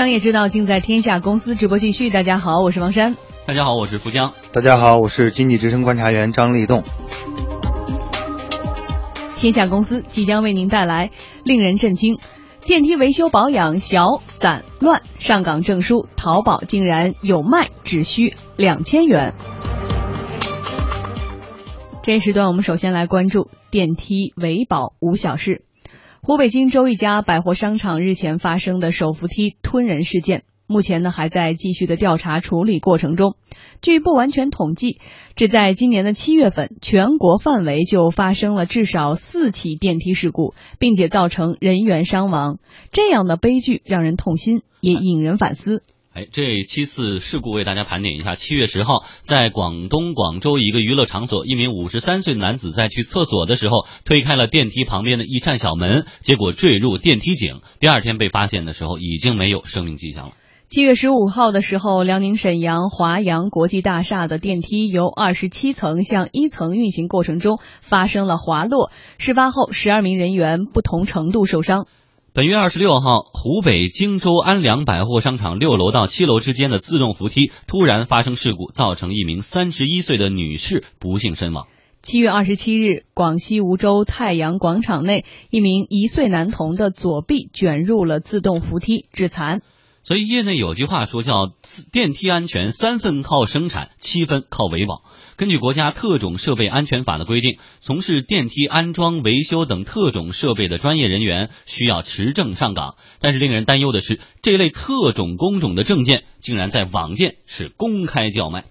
[0.00, 2.08] 商业之道尽在天下公司直播继续。
[2.08, 3.18] 大家好，我是王珊。
[3.44, 4.32] 大家好，我是福江。
[4.50, 6.82] 大家好，我是经济之声观察员张立栋。
[9.36, 11.10] 天下公司即将为您带来
[11.44, 12.18] 令人震惊：
[12.62, 19.34] 电梯维修保养小、散、乱，上岗证书淘宝竟然有卖，只需两千元。
[22.02, 25.66] 这一时段，我们首先来关注电梯维保无小事。
[26.22, 33.36] 湖北荆州一家百货商场日前发生的手扶梯吞人事件，目前呢还在继续的调查处理过程中。
[33.80, 34.98] 据不完全统计，
[35.34, 42.58] 只在今年的七月份，全国范围就发生了至少四起电梯事故，并且造成人员伤亡。
[42.92, 45.82] 这样的悲剧让人痛心，也引人反思。
[46.12, 48.34] 哎，这七次事故为大家盘点一下。
[48.34, 57.60] 七月十号，在广东广州一个娱乐场所，一名五十三岁男子在去厕所的时候推开了电梯旁边的一扇小门，结果坠入电梯井。
[57.78, 60.32] 第二天被发现的时候，已经没有生命迹象了。
[60.68, 71.86] 七月十五号的时候，辽宁沈阳华阳国际大厦的电梯由二十七层向一层运行过程中发生了滑落，事发后十二名人员不同程度受伤。
[72.32, 81.66] 本月二十六号，湖北荆州安良百货商场六楼到七楼之间的自动扶梯突然发生事故，造成一名三十一岁的女士不幸身亡。
[82.02, 89.62] 七月二十七日，广西梧州太阳广场内，一名一岁男童的左臂卷入了自动扶梯，致残。
[90.04, 91.52] 所以，业内有句话说叫
[91.92, 95.02] “电梯安全三分靠生产，七分靠维保”。
[95.40, 102.96] 根据国家特种设备安全法的规定，从事电梯安装、维修等特种设备的专业人员需要持证上岗。
[103.20, 108.66] 但是令人担忧的是，这类特种工种的证件竟然在网店是公开叫卖。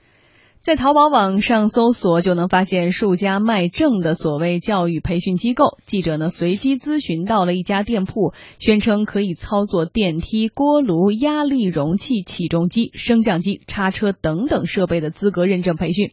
[0.62, 5.80] 在淘宝网上搜索，就能发现数家卖证的所谓教育培训机构。
[5.88, 16.12] 记者呢随机咨询到了一家店铺，宣称可以操作电梯、锅炉、压力容器、起重机、升降机、叉车等等设备的资格认证培训。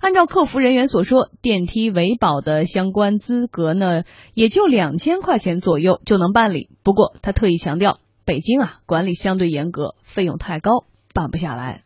[0.00, 6.70] 按照客服人员所说，电梯维保的相关资格呢，也就两千块钱左右就能办理。
[6.82, 11.82] 不过他特意强调，北京啊管理相对严格，费用太高，办不下来。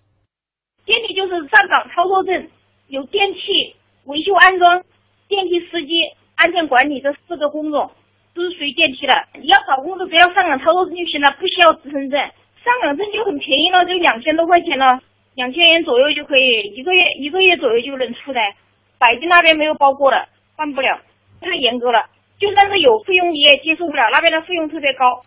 [0.86, 2.48] 电梯就是上岗操作证，
[2.86, 4.84] 有电梯维修安装、
[5.26, 5.98] 电梯司机
[6.36, 7.90] 安全管理这四个工种
[8.32, 9.14] 都是属于电梯的。
[9.42, 12.20] 你要找工作，只要上岗操作证就行了，不需要职称证。
[12.62, 15.02] 上岗证就很便宜了，就两千多块钱了，
[15.34, 18.56] 两千元左右就可以，一个月一个月左右就能出来。
[18.98, 21.00] 北京那边没有包过的，办不了，
[21.40, 22.06] 太严格了。
[22.38, 25.22] 就算是有费用你也接受不了，那边的费用特别高。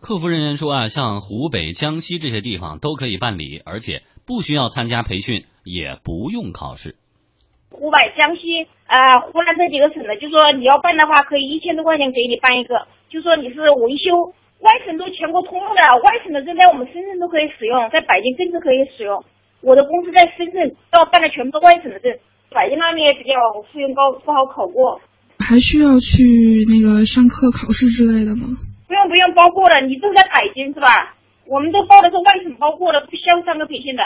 [0.00, 4.02] 客服人员说啊，像湖北、江西这些地方都可以办理，而且。
[4.26, 6.96] 不需要参加培训，也不用考试。
[7.68, 12.88] 湖北、江西、啊湖南这几个省的，就说你要办的话，可以一千多块钱给你办一个。
[13.10, 14.32] 就说你是维修，
[14.64, 19.22] 外省都全国通用的，外省的证在我们深圳都可以使用，在北京更是可以使用。
[19.60, 22.08] 我的公司在深圳，要办的全部外省的证，
[22.48, 23.36] 北京那边也比较
[23.72, 25.00] 费用高，不好考过。
[25.44, 26.24] 还需要去
[26.72, 28.48] 那个上课考试之类的吗？
[28.88, 31.12] 不用不用，包过了，你都在北京是吧？
[31.44, 34.02] 我们都报的是外省包过的，不需要上课培训的。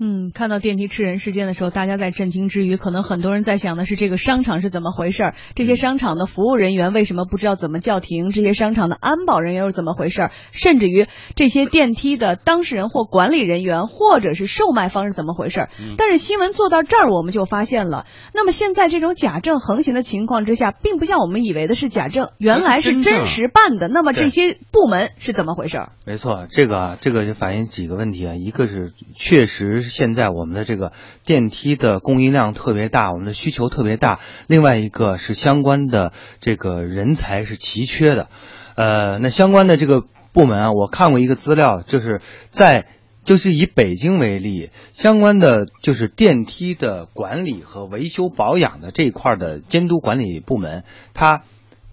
[0.00, 5.32] 嗯，看到电梯吃人事件的时候，大家在震惊之余，可能很多人在想的是这个商场是怎么回事？
[5.56, 8.30] 这些商场的服务人员为什么不知道怎么叫停？
[8.30, 10.30] 这些商场的安保人员又是怎么回事？
[10.52, 15.68] 甚至于这些电梯的当事人或管理人员，或者是售卖方是怎么回事？
[15.96, 23.88] 但是新闻做到这儿，我们就发现了，那么现在这种假证横行的情况之下，并不像我们以为的是假证，原来是真实办的。
[23.88, 25.80] 那么这些部门是怎么回事？
[26.06, 29.87] 没错，这个这个就反映几个问题啊，一个是确实。
[29.88, 30.92] 现在我们的这个
[31.24, 34.20] 电梯的供应量特别大，我们的需求特别大。
[34.46, 38.28] 另外一个是相关的这个人才是奇缺的，
[38.76, 42.86] 呃，那相关的这个部门啊，我看过一个资料，就是在
[43.24, 50.84] 就是以北京为例，相关的就是电梯的管理和维修保养的这一块的监督管理部门，
[51.14, 51.42] 它。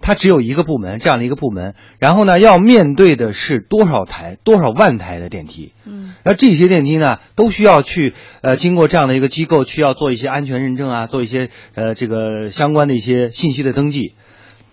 [0.01, 14.13] 它只有一个部门，这样的一个部门，然后呢，要面对的是多少台、多少万台的电梯，嗯，那这些电梯呢，都需要去呃，经过这样的一个机构去要做一些安全认证啊，做一些呃这个相关的一些信息的登记，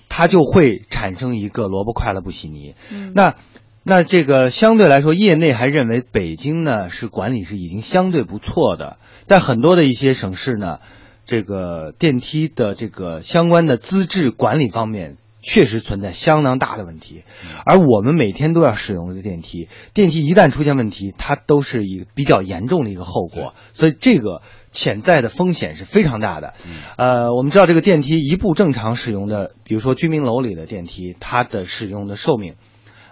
[0.08, 2.74] 它就会产生一个萝卜快了不洗泥。
[2.92, 3.34] 嗯，那
[3.84, 10.78] 那这个相对来说，业内还认为北京呢是管理是已经相对不错的，在很多的一些省市呢，
[11.24, 15.16] 这个电梯的这个相关的资质管理方面。
[15.44, 17.24] 确实存在相当大的问题，
[17.66, 24.40] 而我们每天都要使用的电梯，电梯一旦出现问题，它都是一个比较严重的一个后果，所以这个
[24.70, 26.54] 潜在的风险是非常大的。
[26.96, 32.54] 呃，我们知道这个电梯一部正常使用的，比如说居民楼里的电梯，它的使用的寿命，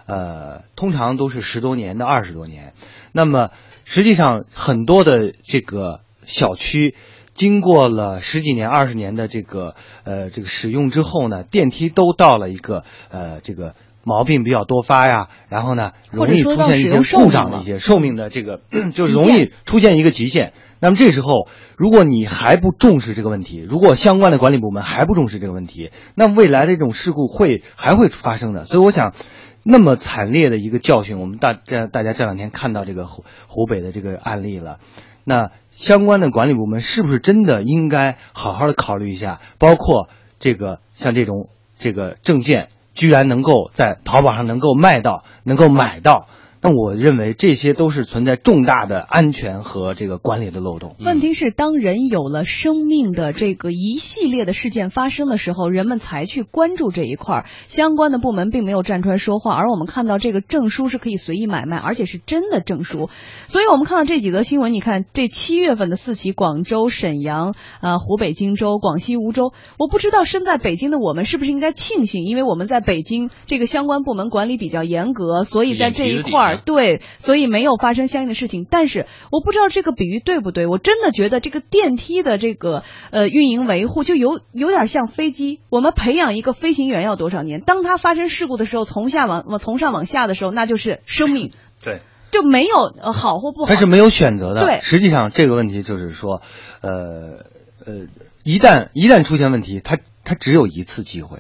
[0.06, 2.74] 呃，通常都是十多年到二十多年。
[3.10, 3.48] 那么
[3.84, 6.94] 实际上很多的这个小区。
[7.34, 9.74] 经过了十几年、二十年的这个
[10.04, 18.60] 呃这个使用之后呢，电梯都到了一个呃这个毛病比较多发呀，然后呢容易出现一些故障的一些寿命的这个
[18.92, 20.52] 就容易出现一个极 限。
[20.80, 28.64] 那么这时候，如果你还不重视这个问题，如果相关的管理部门还不重视这个问题，那未来的这种事故会还会发生的。
[28.64, 29.14] 所以我想，
[29.62, 34.78] 那么惨烈的一个教训，我们大这大家这两天看到这个湖湖北的这个案例了，
[35.24, 35.50] 那。
[35.80, 39.40] 相关的管理部门是不是真的应该好好的考虑一下？
[39.58, 41.48] 包括这个像这种
[41.78, 46.28] 这个证件，居然能够在淘宝上能够卖到，能够买到。
[46.62, 50.94] 那我认为这些都是存在重大的安全和这个管理的漏洞。
[51.00, 57.46] 问题是，当人有了生命的这个一系列的事件发生的时候，人们才去关注这一块儿。
[57.66, 63.08] 相关的部门并没有站出来说话，而我们看到这个证书是可以随意买卖，而且是真的证书。
[63.46, 76.62] 所以我们看到这几则新闻，你看这七月份的四起，广州、沈阳、啊湖北荆州、广西梧州，我不知道身在北京的我们是不是应该庆幸，因为我们在北京这个相关部门管理比较严格，所以在这一块儿。
[76.64, 78.67] 对，所以没有发生相应的事情。
[78.70, 85.61] 但是我不知道这个比喻对不对，我真的觉得这个电梯的这个呃运营维护就有有点像飞机。
[85.69, 87.61] 我们培养一个飞行员要多少年？
[87.61, 91.52] 当他发生事故的时候，从下往从上往下的时候，那就是生命。
[91.82, 92.00] 对，
[92.31, 93.69] 就没有呃好或不好。
[93.69, 94.64] 他是没有选择的。
[94.64, 96.43] 对，实际上这个问题就是说，
[96.82, 97.44] 呃
[97.87, 98.06] 呃，
[98.44, 101.38] 一旦一旦出现问题，他他只有一次机会。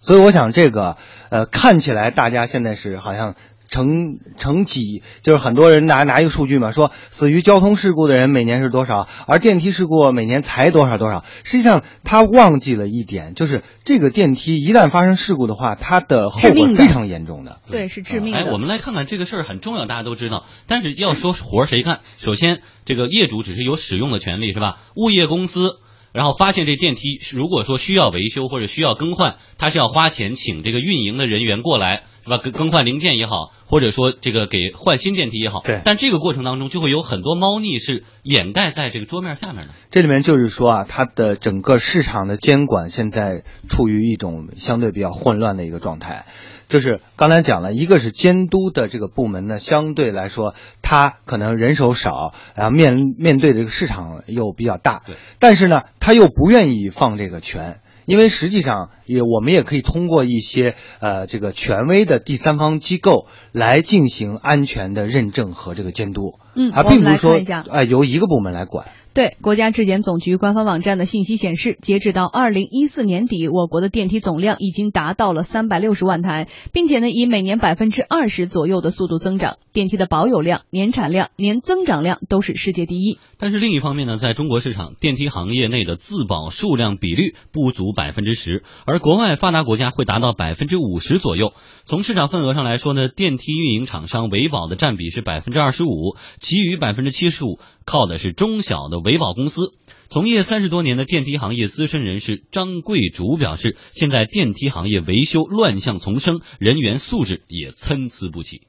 [0.00, 0.96] 所以我想这个
[1.30, 3.34] 呃看起来大家现在是好像。
[3.74, 11.24] 成成几就是很多人拿拿一个数据嘛，说死于交通事故的人每年是多少，而电梯事故每年才多少多少。
[11.42, 17.58] 实际上他忘记了一点，就是这个电梯一旦发生事故的话，它的后果非常严重的。
[17.68, 18.38] 对，是致命的。
[18.38, 20.44] 哎，我们来看看这个事儿很重要，大家都知道。
[20.68, 21.98] 但是要说活儿谁干？
[22.18, 24.78] 首先，这个业主只是有使用的权利，是吧？
[24.94, 25.80] 物业公司。
[26.12, 32.38] 然后发现这电梯如果说需要维修或者需要更换，他是要花钱请这个运营的人员过来，是吧？
[32.38, 35.60] 更更换零件也好，或者说这个给换新电梯也好。
[35.64, 35.80] 对。
[35.84, 39.74] 但这个过程当中就会有很多猫腻是掩盖在这个桌面下面的。
[39.90, 46.24] 这里面就是说啊，它的整个市场的监管现在处于一种相对比较混乱的一个状态。
[46.66, 67.40] 就是刚才讲了一个是监督的这个部门呢，相对来说它可能人手少，然后面面对这个市场又比较大，对，但是呢他又不愿意放这个权，因为实际上也我们也可以通过一些呃这个权威的第三方机构来进行安全的认证和这个监督，嗯，而并不是说
[67.70, 68.86] 哎由一个部门来管。
[69.14, 79.58] 对，国家质检总局官方网站的信息显示，截止到二零一四年底，我国的电梯总量已经达到了三百六十万台，并且呢，以每年百分之二十左右的速度增长。
[79.72, 83.18] 电梯的保有量、年产量、年增长量都是世界第一。
[83.38, 91.52] 但是另一方面呢，在中国市场，电梯行业内的自保数量比率不足百分之十，而国外发达国家会达到百分之五十左右。
[91.84, 99.00] 从市场份额上来说呢，电梯运营厂商维保的占比是百分之二十五，其余百分之七十五靠的是中小的。
[99.00, 99.72] 维保公司
[100.08, 108.60] 从业三十多年的电梯行业资深人士张贵竹表示，现在电梯行业维修乱象丛生，人员素质也参差不齐。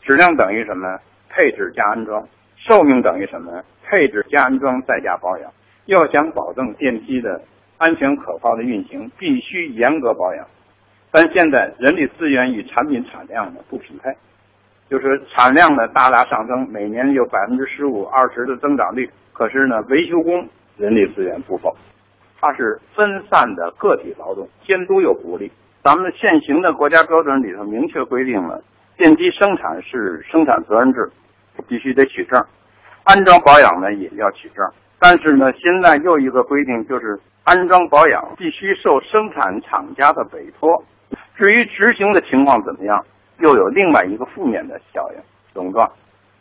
[0.00, 0.88] 质量等于什么？
[1.28, 2.26] 配置加安装。
[2.56, 3.52] 寿命等于什么？
[3.84, 5.52] 配置加安装再加保养。
[5.84, 7.44] 要想保证电梯的
[7.76, 10.48] 安全可靠的运行，必须严格保养。
[11.12, 14.08] 但现在人力资源与产品产量呢不匹配。
[14.90, 19.08] 就是产量呢大大上升，每年有百分之十五、二十的增长率。
[19.32, 21.72] 可是呢，维修工人力资源不够，
[22.40, 25.50] 它是分散的个体劳动，监督又不力。
[25.84, 28.60] 咱们现行的国家标准里头明确规定了，
[28.96, 31.08] 电机生产是生产责任制，
[31.68, 32.44] 必须得取证，
[33.04, 34.68] 安装保养呢也要取证。
[34.98, 40.84] 但是呢，现在又一个规定就是安装保养必须受生产厂家的委托。
[41.36, 43.04] 至于执行的情况怎么样？
[43.42, 45.20] 又有另外一个负面的效应，
[45.54, 45.90] 垄断。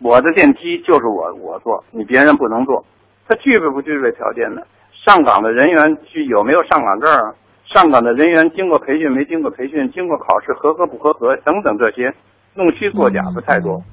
[0.01, 2.86] 我的电梯就是我我坐，你别人不能坐。
[3.27, 4.62] 他具备不具备条件呢？
[5.06, 7.36] 上岗的人员具有没有上岗证啊？
[7.74, 9.91] 上岗的人员经过培训没经过培训？
[9.91, 11.36] 经过考试合格不合格？
[11.38, 12.13] 等等这些
[12.56, 13.84] 弄虚作假的太多。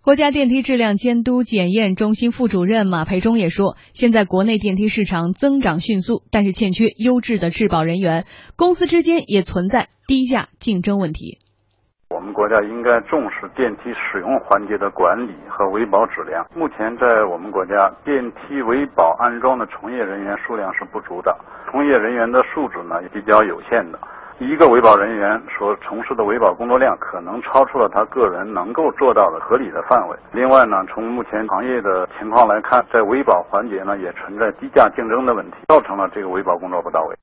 [0.00, 8.24] 国家电梯质量监督检验中心副主任马培忠也说，现在国内电梯市场增长迅速，但是欠缺优质的质保人员，
[8.56, 11.38] 公司之间也存在低价竞争问题。
[12.08, 16.46] 我们国家应该重视电梯使用环节的管理和维保质量。
[16.54, 21.36] 目前，在我们国家，电梯维保安装的从业人员数量是不足的，
[21.68, 23.98] 从业人员的素质呢也比较有限的。
[24.38, 30.16] 一个维保人员所从事的维保工作量可能超出了他个人能够做到的合理的范围。
[30.32, 37.16] 另外呢，从目前行业的情况来看，在维保环节呢也存在低价竞争的问题，造成了这个维保工作不到位。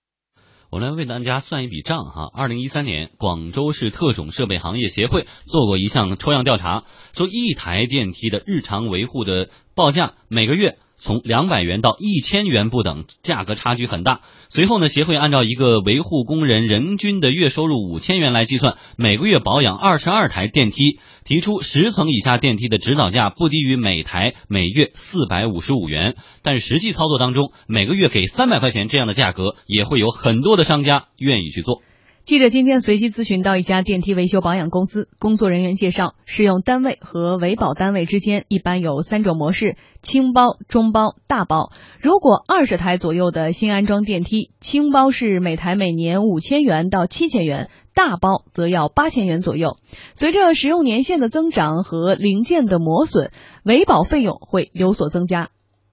[0.74, 2.32] 我来为大家算一笔账哈。
[2.34, 10.80] 二零一三年，广州市特种设备行业协会做过一项抽样调查，说一台电梯的日常维护的报价每个月。
[11.04, 14.22] 从两百元到一千元不等，价格差距很大。
[14.48, 26.16] 随后呢，协会按照一个维护工人人均的月收入五千元来计算，每个月保养二十二台电梯，提出十层以下电梯的指导价不低于每台每月四百五十五元。
[26.42, 31.82] 但实际操作当中，每个月给三百块钱这样的价格，也会有很多的商家愿意去做。
[32.26, 41.72] 记者今天随机咨询到一家电梯维修保养公司，工作人员介绍，使用单位和维保单位之间一般有三种模式：轻包、中包、大包。
[42.02, 49.76] 如果二十台左右的新安装电梯，轻包是每台每年五千元到七千元，大包则要八千元左右。
[50.16, 53.32] 随着使用年限的增长和零件的磨损，
[53.66, 55.50] 维保费用会有所增加。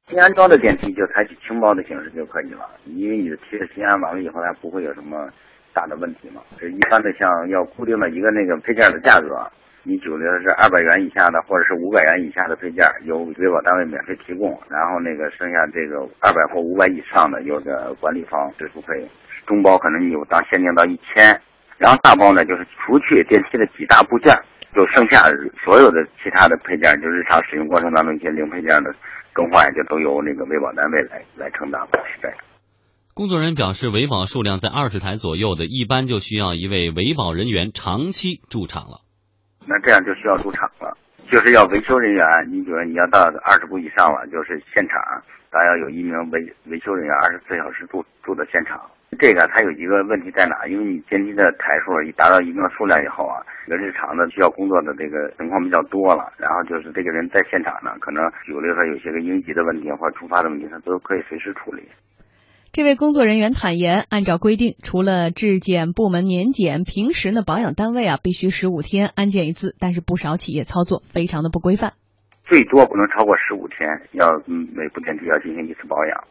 [0.08, 5.28] 新安装的电梯就采取轻包的形式就可以了，因为你的梯子新安完了以后，它不会有什么。
[5.80, 9.50] 大的问题嘛，这一般的像要固定的一个那个配件的价格，
[9.82, 19.08] 你举例是二百元以下的或者是五百元以下的配件，由维保单位免费提供，然后那个剩下这个二百或五百以上的，由的管理方支付费。
[19.46, 21.24] 中包可能有当限定到一千，
[21.78, 24.36] 然后大包呢就是除去电梯的几大部件，
[24.74, 25.24] 就剩下
[25.64, 28.94] 所有的其他的配件，就日常使用过程当中一些零配件的
[29.32, 32.36] 更换，就都由那个维保单位来来承担，是这样。
[33.12, 39.02] 工作人员表示，维保数量在二十台左右的，一般就需要一位维保人员长期驻场了。
[39.66, 40.96] 那这样就需要驻场了，
[41.28, 42.24] 就是要维修人员。
[42.50, 44.96] 你比如你要到二十部以上了，就是现场，
[45.50, 46.40] 咱要有一名维
[46.70, 48.80] 维修人员二十四小时驻驻的现场。
[49.18, 50.64] 这个它有一个问题在哪？
[50.68, 61.82] 因为你电梯的台数一达到一定的数量以后啊，这个日常的需要工作的这个情况比较多了，然后就是这个人在现场呢，可能比如说有些个应急的问题或者突发的问题，他都可以随时处理。
[62.72, 69.74] 这位工作人员坦言，按照规定，除了质检部门年检，平时呢保养单位啊必须十五天安检一次。
[69.80, 71.94] 但是不少企业操作非常的不规范，
[72.46, 76.22] 最多不能超过十五天，要每部电梯要进行一次保养。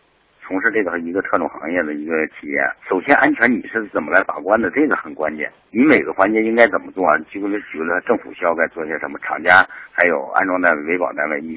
[0.48, 2.56] 从事这个一个特种行业的一个企业，
[2.88, 4.72] 首先安全你是怎么来把关的？
[4.72, 5.52] 这个很关键。
[5.72, 7.04] 你每个环节应该怎么做？
[7.30, 9.20] 举个例，举个，政府需要该做些什么？
[9.20, 11.54] 厂家还有安装单位、维保单位，你。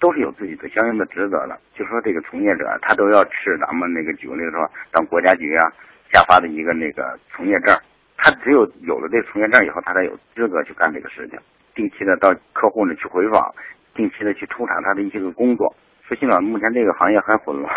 [0.00, 5.70] 都是有自己的相应的职责的，就说这个从业者他都要持咱们那个举个例子说，当国家局啊
[6.10, 7.76] 下发的一个那个从业证，
[8.16, 11.38] 他只有有了这个从业证以后，他才有资格去干这个事情，
[11.74, 13.54] 定期的到客户那去回访，
[13.94, 15.74] 定期的去抽查他的一些个工作。
[16.10, 17.70] 说心呢，目前这个行业很混乱，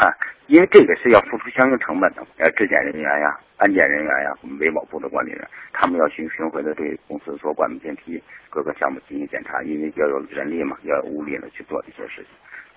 [0.48, 2.26] 因为这个是要付出相应成本的。
[2.40, 12.32] 呃，质检人员呀、安检人员呀、我们维保部的管理人，他们要巡巡回的对公司所管的电梯各个项目进行检查，因为要有人力嘛，要有物力的去做这些事情。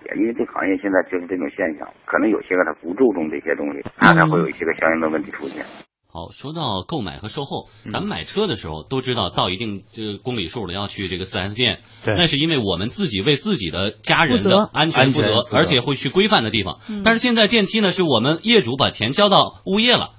[0.05, 5.65] 也因为这个行业现在就是这种现象，可能有些个他不注重这些东西，他才会有一些个相应的问题出现。
[6.17, 16.79] 好，说到购买和售后，咱们买车的时候都知道，到一定这个公里数了要去这个四 S 店，那是因为我们自己为自己的家人的安全负责，而且会去规范的地方。
[17.03, 20.13] 但是现在电梯呢，是我们业主把钱交到物业了，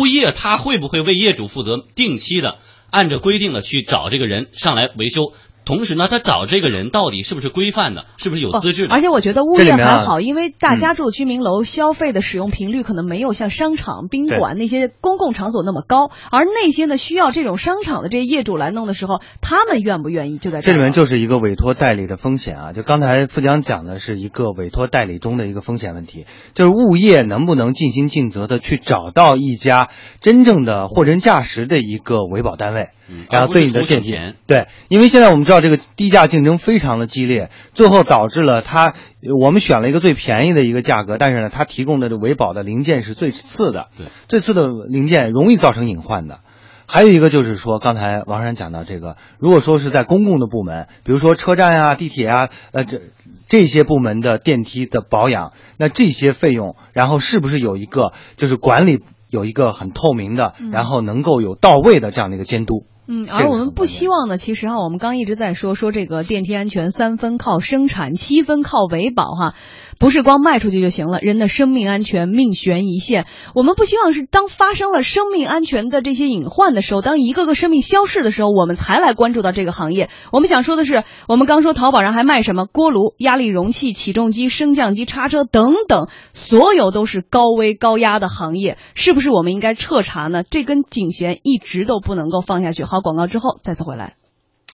[0.00, 2.58] 物业他会不会为业主负责，定期的
[2.90, 5.34] 按照规定的去找这个人上来维修？
[5.64, 8.94] 同时呢，他找这个人到底是不是规范的，是不是有资质的？
[8.94, 22.72] 而且我觉得物业还好，因为大家住居民楼消费的使用频率可能没有像商场、宾馆那些公共场所那么高，而那些呢需要这种商场的这些业主来弄的时候，他们愿不愿意就在这里面就是一个委托代理的风险啊！
[22.72, 29.88] 就刚才副讲讲的是一个委托代理中的一个风险问题，就是物业能不能尽心尽责的去找到一家
[30.20, 32.88] 真正的货真价实的一个维保单位。
[33.30, 38.94] 然后对你的电梯，对，因为现在我们知道这个低价竞争非常的激烈，最后导致了它，
[39.40, 46.40] 我们选了一个最便宜的一个价格，但是呢，它提供的这维保的零件是最次的，对，最次的零件容易造成隐患的。
[46.86, 53.00] 还有一个就是说，刚才王山讲到这个，如果说是在公共的部门，比如说车站啊、地铁啊，呃，这
[53.48, 62.84] 这些部门的电梯的保养，那这些费用，然后是不是有一个就是管理有一个很透明的，然后能够有到位的这样的一个监督？
[63.06, 69.54] 嗯，而我们不希望呢，其实哈，我们刚一直在说说这个电梯安全三分靠生产，七分靠维保哈，
[69.98, 73.26] 不是光卖出去就行了，人的生命安全命悬一线。
[73.54, 80.10] 我们不希望是当发生了生命安全的这些隐患的时候，当一个个生命消逝的时候，我们才来关注到这个行业。
[80.32, 90.42] 我们想说的是，我们刚说淘宝上还卖什么锅炉、压力容器、起重机、升降机、叉车等等，所有都是高危高压的行业，是不是我们应该彻查呢？
[90.42, 92.84] 这根警弦一直都不能够放下去。
[92.84, 94.14] 好，广告之后再次回来。